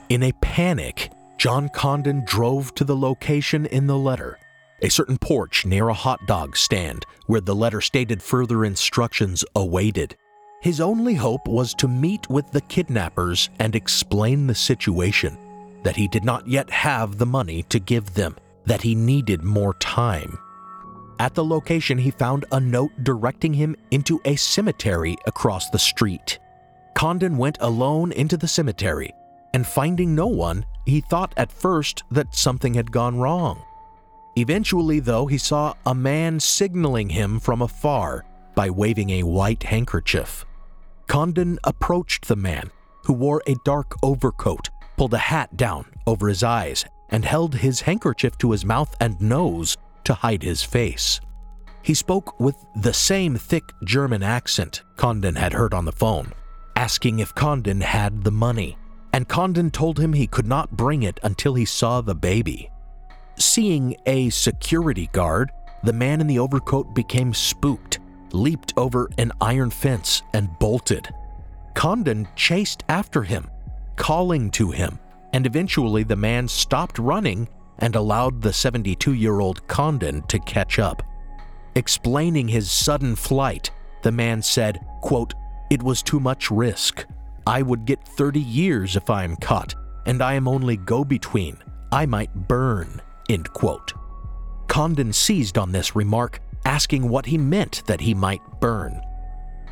[0.08, 4.38] In a panic, John Condon drove to the location in the letter,
[4.82, 10.16] a certain porch near a hot dog stand where the letter stated further instructions awaited.
[10.60, 15.38] His only hope was to meet with the kidnappers and explain the situation
[15.82, 19.74] that he did not yet have the money to give them, that he needed more
[19.74, 20.36] time.
[21.18, 26.38] At the location, he found a note directing him into a cemetery across the street.
[26.94, 29.14] Condon went alone into the cemetery,
[29.54, 33.62] and finding no one, he thought at first that something had gone wrong.
[34.36, 38.24] Eventually, though, he saw a man signaling him from afar
[38.54, 40.44] by waving a white handkerchief.
[41.06, 42.70] Condon approached the man,
[43.04, 44.68] who wore a dark overcoat,
[44.98, 49.20] pulled a hat down over his eyes, and held his handkerchief to his mouth and
[49.20, 51.20] nose to hide his face.
[51.82, 56.32] He spoke with the same thick German accent Condon had heard on the phone,
[56.74, 58.76] asking if Condon had the money,
[59.12, 62.70] and Condon told him he could not bring it until he saw the baby.
[63.38, 67.98] Seeing a security guard, the man in the overcoat became spooked,
[68.32, 71.12] leaped over an iron fence, and bolted.
[71.74, 73.50] Condon chased after him,
[73.96, 74.98] calling to him,
[75.34, 77.46] and eventually the man stopped running
[77.78, 81.02] and allowed the 72 year old Condon to catch up.
[81.74, 83.70] Explaining his sudden flight,
[84.02, 85.34] the man said, quote,
[85.68, 87.04] It was too much risk.
[87.46, 89.74] I would get 30 years if I am caught,
[90.06, 91.58] and I am only go between.
[91.92, 93.02] I might burn.
[93.28, 93.92] End quote.
[94.68, 99.00] Condon seized on this remark, asking what he meant that he might burn.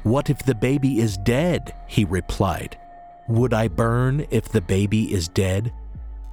[0.02, 1.74] What if the baby is dead?
[1.86, 2.78] He replied.
[3.28, 5.72] Would I burn if the baby is dead?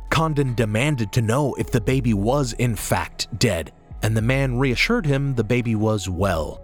[0.09, 3.71] Condon demanded to know if the baby was in fact dead,
[4.03, 6.61] and the man reassured him the baby was well.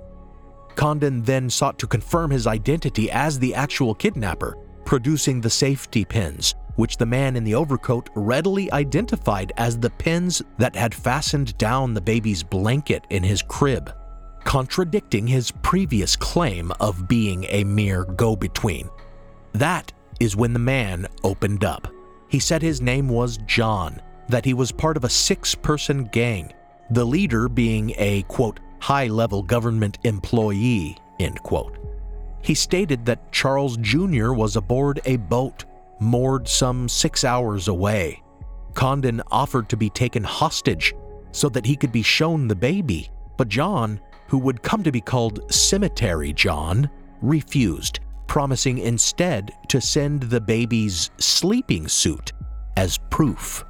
[0.75, 6.55] Condon then sought to confirm his identity as the actual kidnapper, producing the safety pins,
[6.77, 11.93] which the man in the overcoat readily identified as the pins that had fastened down
[11.93, 13.93] the baby's blanket in his crib,
[14.45, 18.89] contradicting his previous claim of being a mere go between.
[19.53, 21.87] That is when the man opened up.
[22.29, 26.53] He said his name was John, that he was part of a six person gang,
[26.91, 31.77] the leader being a, quote, high level government employee, end quote.
[32.41, 34.31] He stated that Charles Jr.
[34.31, 35.65] was aboard a boat
[35.99, 38.21] moored some six hours away.
[38.73, 40.93] Condon offered to be taken hostage
[41.31, 45.01] so that he could be shown the baby, but John, who would come to be
[45.01, 46.89] called Cemetery John,
[47.21, 52.33] refused promising instead to send the baby's sleeping suit
[52.75, 53.63] as proof.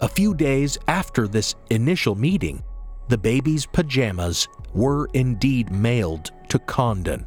[0.00, 2.62] A few days after this initial meeting,
[3.08, 7.26] the baby's pajamas were indeed mailed to Condon.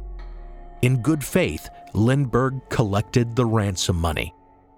[0.80, 4.34] In good faith, Lindbergh collected the ransom money.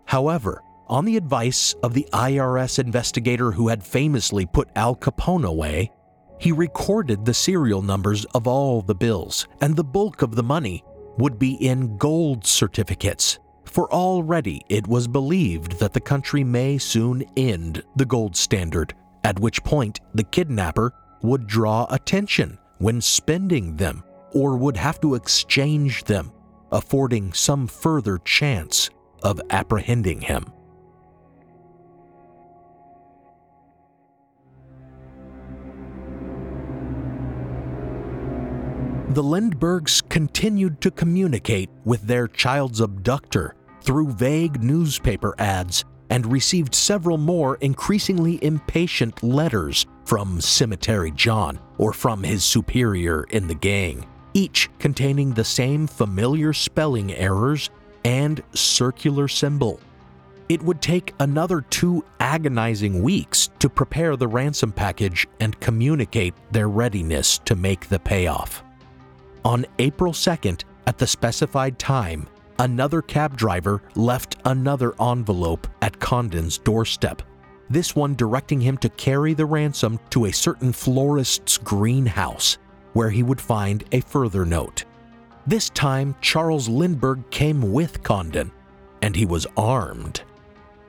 [0.06, 5.90] However, on the advice of the IRS investigator who had famously put Al Capone away,
[6.38, 10.84] he recorded the serial numbers of all the bills, and the bulk of the money
[11.16, 17.24] would be in gold certificates, for already it was believed that the country may soon
[17.36, 20.92] end the gold standard, at which point the kidnapper
[21.22, 26.30] would draw attention when spending them or would have to exchange them,
[26.74, 28.90] affording some further chance
[29.22, 30.44] of apprehending him.
[39.14, 46.74] The Lindberghs continued to communicate with their child's abductor through vague newspaper ads and received
[46.74, 54.04] several more increasingly impatient letters from Cemetery John or from his superior in the gang,
[54.34, 57.70] each containing the same familiar spelling errors
[58.04, 59.80] and circular symbol.
[60.48, 66.68] It would take another two agonizing weeks to prepare the ransom package and communicate their
[66.68, 68.62] readiness to make the payoff.
[69.44, 72.26] On April 2nd, at the specified time,
[72.58, 77.22] another cab driver left another envelope at Condon's doorstep,
[77.70, 82.58] this one directing him to carry the ransom to a certain florist's greenhouse,
[82.94, 84.84] where he would find a further note.
[85.46, 88.50] This time, Charles Lindbergh came with Condon,
[89.02, 90.22] and he was armed.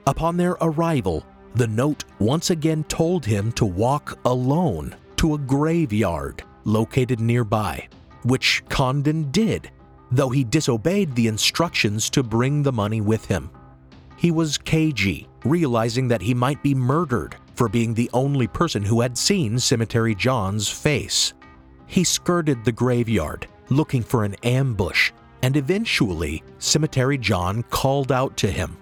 [0.08, 1.26] Upon their arrival,
[1.56, 7.88] the note once again told him to walk alone to a graveyard located nearby,
[8.24, 9.72] which Condon did,
[10.12, 13.50] though he disobeyed the instructions to bring the money with him.
[14.18, 19.02] He was cagey, realizing that he might be murdered for being the only person who
[19.02, 21.34] had seen Cemetery John's face.
[21.88, 25.12] He skirted the graveyard, looking for an ambush,
[25.42, 28.78] and eventually, Cemetery John called out to him.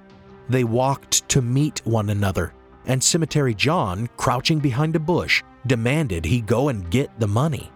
[0.50, 2.54] They walked to meet one another,
[2.86, 7.72] and Cemetery John, crouching behind a bush, demanded he go and get the money.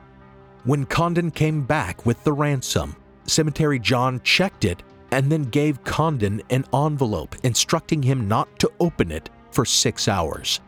[0.63, 6.41] When Condon came back with the ransom, Cemetery John checked it and then gave Condon
[6.49, 10.59] an envelope instructing him not to open it for six hours.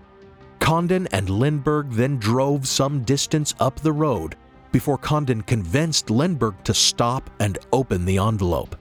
[0.59, 4.35] Condon and Lindbergh then drove some distance up the road
[4.71, 8.75] before Condon convinced Lindbergh to stop and open the envelope.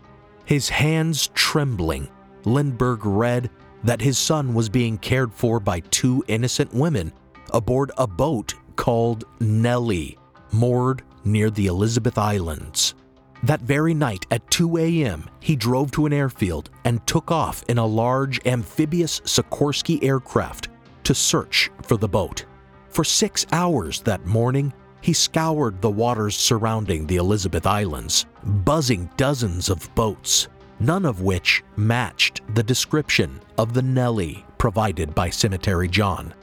[0.44, 2.08] His hands trembling,
[2.44, 3.50] Lindbergh read
[3.84, 7.12] that his son was being cared for by two innocent women
[7.52, 10.18] aboard a boat called Nellie,
[10.52, 12.94] moored near the Elizabeth Islands.
[13.42, 17.78] That very night at 2 a.m., he drove to an airfield and took off in
[17.78, 20.68] a large amphibious Sikorsky aircraft
[21.04, 22.44] to search for the boat.
[22.90, 29.68] For six hours that morning, he scoured the waters surrounding the Elizabeth Islands, buzzing dozens
[29.68, 30.48] of boats,
[30.80, 36.34] none of which matched the description of the Nellie provided by Cemetery John.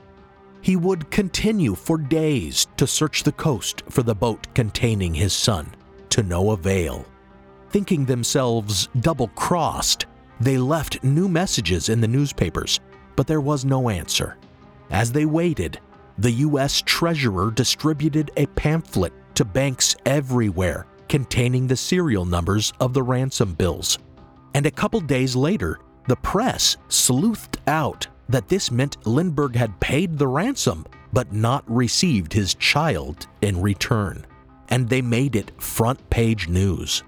[0.61, 5.75] He would continue for days to search the coast for the boat containing his son
[6.09, 7.05] to no avail.
[7.69, 10.05] Thinking themselves double crossed,
[10.39, 12.79] they left new messages in the newspapers,
[13.15, 14.37] but there was no answer.
[14.89, 15.79] As they waited,
[16.17, 16.81] the U.S.
[16.85, 23.97] Treasurer distributed a pamphlet to banks everywhere containing the serial numbers of the ransom bills.
[24.53, 30.17] And a couple days later, the press sleuthed out that this meant Lindbergh had paid
[30.17, 34.25] the ransom but not received his child in return
[34.69, 37.03] and they made it front page news.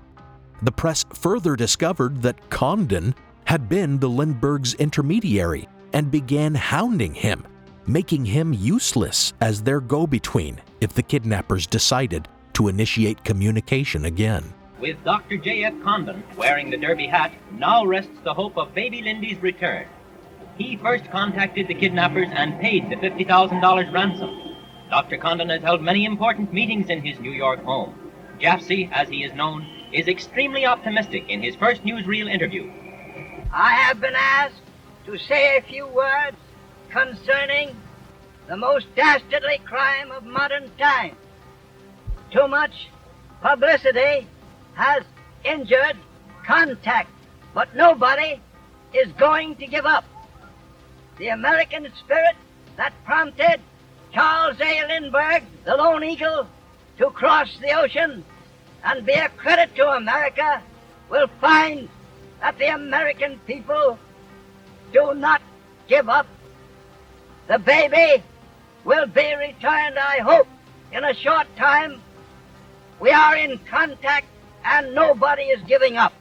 [0.61, 7.45] The press further discovered that Condon had been the Lindbergh's intermediary and began hounding him,
[7.87, 14.53] making him useless as their go between if the kidnappers decided to initiate communication again.
[14.79, 15.37] With Dr.
[15.37, 15.73] J.F.
[15.83, 19.87] Condon wearing the derby hat, now rests the hope of baby Lindy's return.
[20.57, 24.55] He first contacted the kidnappers and paid the $50,000 ransom.
[24.89, 25.17] Dr.
[25.17, 27.93] Condon has held many important meetings in his New York home.
[28.39, 32.71] Jafsie, as he is known, is extremely optimistic in his first newsreel interview.
[33.51, 34.61] I have been asked
[35.05, 36.37] to say a few words
[36.89, 37.75] concerning
[38.47, 41.15] the most dastardly crime of modern times.
[42.31, 42.89] Too much
[43.41, 44.27] publicity
[44.73, 45.03] has
[45.43, 45.97] injured
[46.45, 47.09] contact,
[47.53, 48.39] but nobody
[48.93, 50.05] is going to give up.
[51.17, 52.35] The American spirit
[52.77, 53.59] that prompted
[54.13, 54.87] Charles A.
[54.87, 56.47] Lindbergh, the Lone Eagle,
[56.97, 58.23] to cross the ocean
[58.83, 60.61] and be a credit to America
[61.09, 61.89] will find
[62.39, 63.97] that the American people
[64.93, 65.41] do not
[65.87, 66.27] give up.
[67.47, 68.23] The baby
[68.83, 70.47] will be returned, I hope,
[70.91, 72.01] in a short time.
[72.99, 74.27] We are in contact
[74.65, 76.13] and nobody is giving up.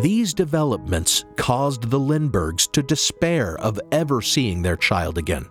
[0.00, 5.46] These developments caused the Lindberghs to despair of ever seeing their child again.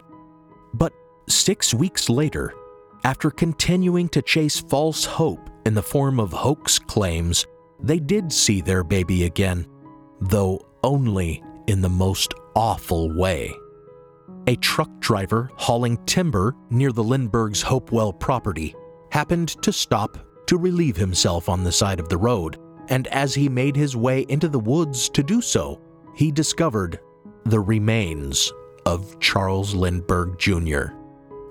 [0.74, 0.92] But
[1.30, 2.54] six weeks later,
[3.06, 7.46] after continuing to chase false hope in the form of hoax claims,
[7.84, 9.66] they did see their baby again,
[10.20, 13.54] though only in the most awful way.
[14.48, 18.76] A truck driver hauling timber near the Lindberghs' Hopewell property
[19.12, 20.18] happened to stop
[20.48, 22.58] to relieve himself on the side of the road
[22.92, 25.80] and as he made his way into the woods to do so,
[26.14, 27.00] he discovered
[27.46, 28.52] the remains
[28.86, 30.94] of Charles Lindbergh Jr.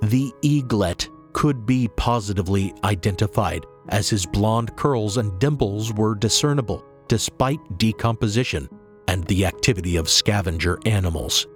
[0.03, 7.59] The eaglet could be positively identified as his blonde curls and dimples were discernible despite
[7.78, 8.68] decomposition
[9.09, 11.47] and the activity of scavenger animals.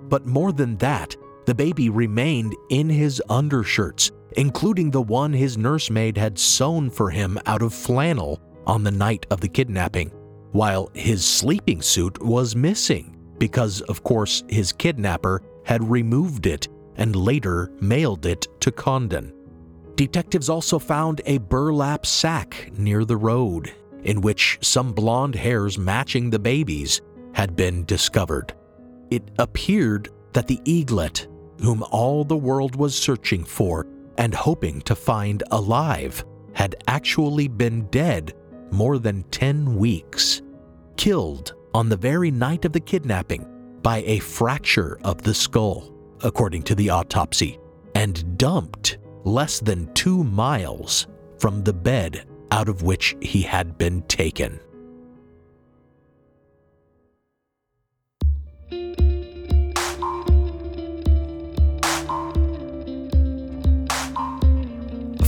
[0.00, 1.16] But more than that,
[1.46, 7.38] the baby remained in his undershirts, including the one his nursemaid had sewn for him
[7.46, 10.10] out of flannel on the night of the kidnapping,
[10.52, 17.16] while his sleeping suit was missing because, of course, his kidnapper had removed it and
[17.16, 19.33] later mailed it to Condon.
[19.96, 23.72] Detectives also found a burlap sack near the road
[24.02, 27.00] in which some blonde hairs matching the baby's
[27.32, 28.54] had been discovered.
[29.10, 31.28] It appeared that the eaglet,
[31.60, 33.86] whom all the world was searching for
[34.18, 38.34] and hoping to find alive, had actually been dead
[38.70, 40.42] more than 10 weeks,
[40.96, 43.46] killed on the very night of the kidnapping
[43.82, 45.92] by a fracture of the skull,
[46.22, 47.58] according to the autopsy,
[47.94, 51.06] and dumped less than two miles
[51.38, 54.60] from the bed out of which he had been taken.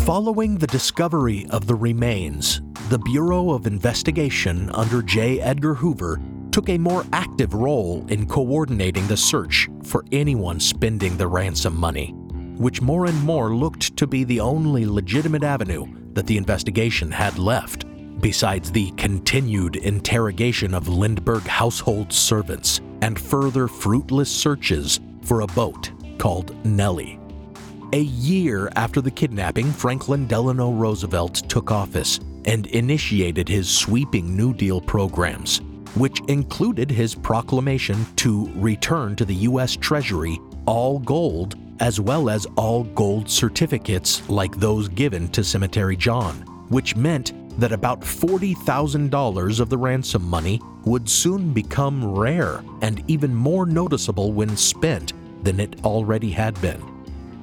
[0.04, 5.40] Following the discovery of the remains, the Bureau of Investigation under J.
[5.40, 6.20] Edgar Hoover
[6.52, 12.14] took a more active role in coordinating the search for anyone spending the ransom money,
[12.56, 17.38] which more and more looked to be the only legitimate avenue that the investigation had
[17.38, 17.84] left,
[18.20, 25.90] besides the continued interrogation of Lindbergh household servants and further fruitless searches for a boat
[26.18, 27.20] called Nellie.
[27.92, 34.54] A year after the kidnapping, Franklin Delano Roosevelt took office and initiated his sweeping New
[34.54, 35.60] Deal programs,
[35.94, 39.76] which included his proclamation to return to the U.S.
[39.76, 46.34] Treasury all gold as well as all gold certificates like those given to Cemetery John,
[46.68, 53.34] which meant that about $40,000 of the ransom money would soon become rare and even
[53.34, 55.12] more noticeable when spent
[55.42, 56.82] than it already had been.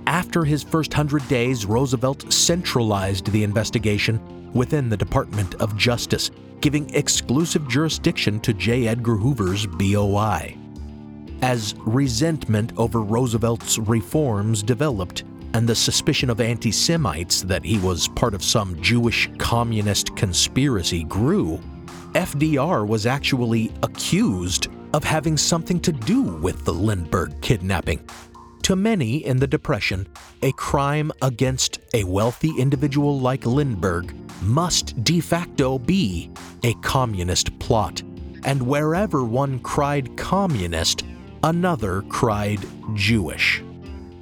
[0.06, 4.20] After his first hundred days, Roosevelt centralized the investigation
[4.54, 6.30] within the Department of Justice,
[6.60, 8.88] giving exclusive jurisdiction to J.
[8.88, 10.58] Edgar Hoover's BOI.
[11.44, 18.08] As resentment over Roosevelt's reforms developed, and the suspicion of anti Semites that he was
[18.08, 21.60] part of some Jewish communist conspiracy grew,
[22.14, 28.08] FDR was actually accused of having something to do with the Lindbergh kidnapping
[28.62, 30.08] to many in the Depression,
[30.44, 36.32] a crime against a wealthy individual like Lindbergh must de facto be
[36.64, 38.02] a communist plot.
[38.46, 41.04] And wherever one cried communist,
[41.44, 42.60] another cried
[42.94, 43.62] Jewish.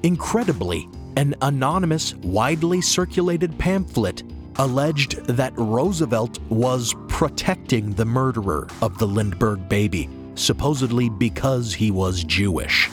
[0.04, 4.24] Incredibly, an anonymous, widely circulated pamphlet
[4.58, 12.24] alleged that Roosevelt was protecting the murderer of the Lindbergh baby, supposedly because he was
[12.24, 12.90] Jewish.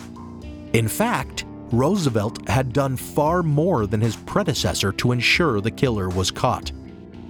[0.72, 6.30] In fact, Roosevelt had done far more than his predecessor to ensure the killer was
[6.30, 6.70] caught.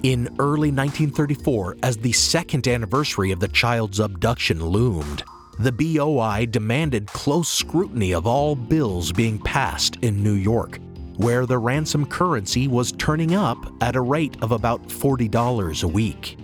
[0.03, 5.24] In early 1934, as the second anniversary of the child's abduction loomed,
[5.59, 10.78] the BOI demanded close scrutiny of all bills being passed in New York,
[11.16, 16.38] where the ransom currency was turning up at a rate of about $40 a week.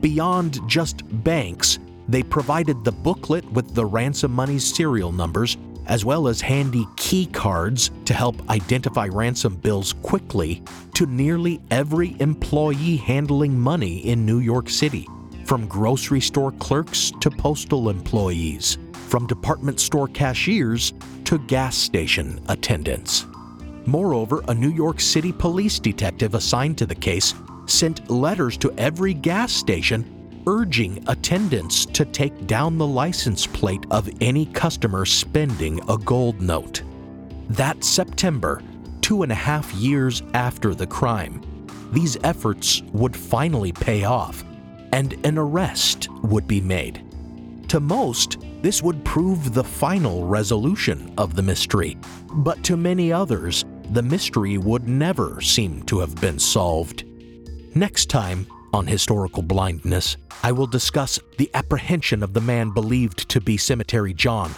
[0.00, 1.78] Beyond just banks,
[2.08, 7.26] they provided the booklet with the ransom money's serial numbers as well as handy key
[7.26, 10.62] cards to help identify ransom bills quickly
[10.94, 15.06] to nearly every employee handling money in New York City,
[15.48, 20.92] from grocery store clerks to postal employees, from department store cashiers
[21.24, 23.24] to gas station attendants.
[23.86, 27.32] Moreover, a New York City police detective assigned to the case
[27.64, 30.04] sent letters to every gas station
[30.46, 36.82] urging attendants to take down the license plate of any customer spending a gold note.
[37.48, 38.60] That September,
[39.00, 41.40] two and a half years after the crime,
[41.90, 44.44] these efforts would finally pay off
[44.92, 47.04] and an arrest would be made.
[47.68, 51.96] To most, this would prove the final resolution of the mystery,
[52.32, 57.04] but to many others, the mystery would never seem to have been solved.
[57.74, 63.40] Next time, on historical blindness, I will discuss the apprehension of the man believed to
[63.40, 64.54] be Cemetery John,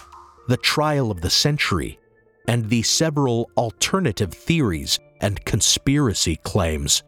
[0.49, 1.99] the trial of the century,
[2.49, 7.03] and the several alternative theories and conspiracy claims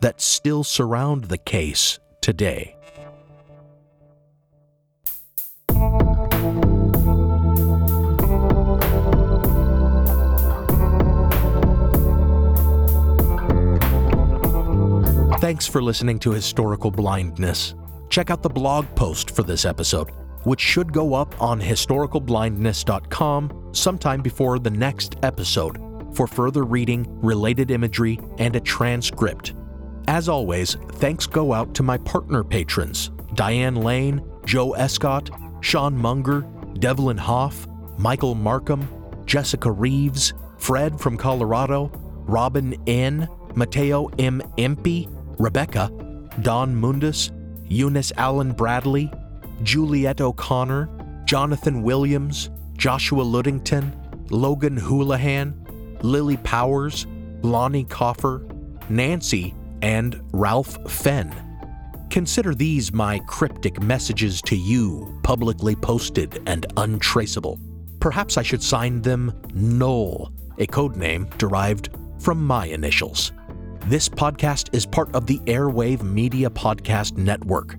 [0.00, 1.98] that still surround the case
[2.28, 2.76] today.
[15.40, 17.74] Thanks for listening to Historical Blindness.
[18.10, 20.10] Check out the blog post for this episode,
[20.42, 25.78] which should go up on historicalblindness.com sometime before the next episode
[26.14, 29.54] for further reading, related imagery, and a transcript.
[30.08, 35.28] As always, thanks go out to my partner patrons Diane Lane, Joe Escott,
[35.60, 36.46] Sean Munger,
[36.78, 37.66] Devlin Hoff,
[37.98, 38.88] Michael Markham,
[39.26, 41.92] Jessica Reeves, Fred from Colorado,
[42.24, 44.40] Robin N., Mateo M.
[44.56, 45.90] Impey, Rebecca,
[46.40, 47.30] Don Mundus,
[47.68, 49.12] Eunice Allen Bradley,
[49.62, 50.88] Juliet O'Connor,
[51.26, 52.48] Jonathan Williams,
[52.78, 53.92] Joshua Ludington,
[54.30, 55.52] Logan Houlihan,
[56.00, 57.06] Lily Powers,
[57.42, 58.48] Lonnie Coffer,
[58.88, 61.34] Nancy, and Ralph Fenn.
[62.10, 67.58] Consider these my cryptic messages to you, publicly posted and untraceable.
[68.00, 73.32] Perhaps I should sign them Noel, a code name derived from my initials.
[73.86, 77.76] This podcast is part of the Airwave Media Podcast Network.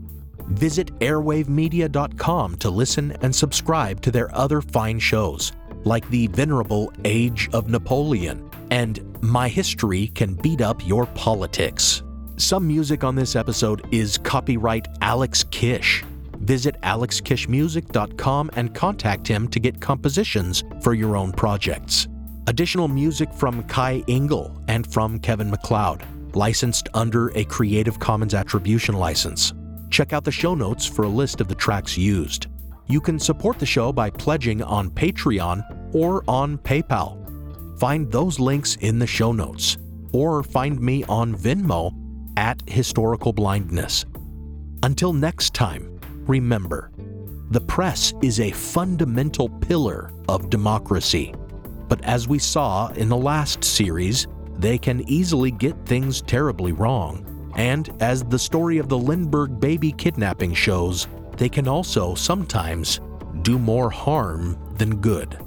[0.48, 5.52] Visit airwavemedia.com to listen and subscribe to their other fine shows,
[5.84, 12.04] like the venerable Age of Napoleon and My History Can Beat Up Your Politics.
[12.38, 16.06] Some music on this episode is copyright Alex Kish.
[16.38, 22.08] Visit alexkishmusic.com and contact him to get compositions for your own projects.
[22.48, 26.02] Additional music from Kai Engel and from Kevin MacLeod,
[26.34, 29.54] licensed under a Creative Commons Attribution license.
[29.90, 32.48] Check out the show notes for a list of the tracks used.
[32.88, 37.19] You can support the show by pledging on Patreon or on PayPal.
[37.80, 39.78] Find those links in the show notes,
[40.12, 41.94] or find me on Venmo
[42.36, 44.06] at Historical Blindness.
[44.84, 46.92] Until next time, remember
[47.52, 51.34] the press is a fundamental pillar of democracy.
[51.88, 54.28] But as we saw in the last series,
[54.58, 57.52] they can easily get things terribly wrong.
[57.56, 61.08] And as the story of the Lindbergh baby kidnapping shows,
[61.38, 63.00] they can also sometimes
[63.42, 65.40] do more harm than good.